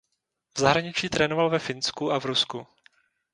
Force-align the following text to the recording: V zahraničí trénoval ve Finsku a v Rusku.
V 0.57 0.59
zahraničí 0.59 1.09
trénoval 1.09 1.49
ve 1.49 1.59
Finsku 1.59 2.11
a 2.11 2.19
v 2.19 2.25
Rusku. 2.25 2.67